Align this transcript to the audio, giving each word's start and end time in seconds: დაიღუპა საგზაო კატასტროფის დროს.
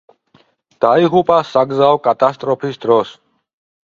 დაიღუპა 0.85 1.37
საგზაო 1.49 1.99
კატასტროფის 2.07 2.81
დროს. 2.87 3.13